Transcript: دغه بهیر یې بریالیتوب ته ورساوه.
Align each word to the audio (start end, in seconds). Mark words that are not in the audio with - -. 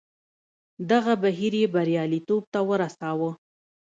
دغه 0.91 1.13
بهیر 1.23 1.53
یې 1.61 1.67
بریالیتوب 1.75 2.43
ته 2.53 2.59
ورساوه. 2.69 3.31